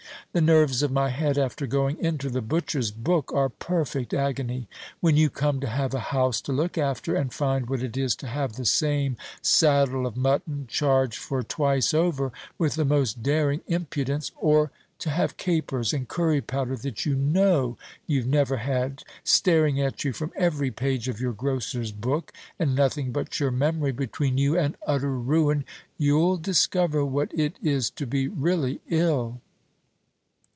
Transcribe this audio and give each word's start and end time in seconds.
The 0.33 0.39
nerves 0.39 0.81
of 0.81 0.93
my 0.93 1.09
head, 1.09 1.37
after 1.37 1.67
going 1.67 1.97
into 1.97 2.29
the 2.29 2.41
butcher's 2.41 2.89
book, 2.89 3.33
are 3.33 3.49
perfect 3.49 4.13
agony. 4.13 4.69
When 5.01 5.17
you 5.17 5.29
come 5.29 5.59
to 5.59 5.67
have 5.67 5.93
a 5.93 5.99
house 6.15 6.39
to 6.41 6.53
look 6.53 6.77
after, 6.77 7.17
and 7.17 7.33
find 7.33 7.69
what 7.69 7.83
it 7.83 7.97
is 7.97 8.15
to 8.17 8.27
have 8.27 8.53
the 8.53 8.63
same 8.63 9.17
saddle 9.41 10.05
of 10.05 10.15
mutton 10.15 10.67
charged 10.69 11.17
for 11.19 11.43
twice 11.43 11.93
over, 11.93 12.31
with 12.57 12.75
the 12.75 12.85
most 12.85 13.21
daring 13.21 13.59
impudence 13.67 14.31
or 14.37 14.71
to 14.99 15.09
have 15.09 15.35
capers 15.35 15.91
and 15.91 16.07
currie 16.07 16.39
powder, 16.39 16.77
that 16.77 17.05
you 17.05 17.13
know 17.13 17.77
you've 18.07 18.25
never 18.27 18.55
had, 18.55 19.03
staring 19.25 19.81
at 19.81 20.05
you 20.05 20.13
from 20.13 20.31
every 20.37 20.71
page 20.71 21.09
of 21.09 21.19
your 21.19 21.33
grocer's 21.33 21.91
book, 21.91 22.31
and 22.57 22.73
nothing 22.73 23.11
but 23.11 23.37
your 23.41 23.51
memory 23.51 23.91
between 23.91 24.37
you 24.37 24.57
and 24.57 24.77
utter 24.87 25.11
ruin 25.11 25.65
you'll 25.97 26.37
discover 26.37 27.03
what 27.03 27.37
it 27.37 27.57
is 27.61 27.89
to 27.89 28.07
be 28.07 28.29
really 28.29 28.79
ill." 28.89 29.41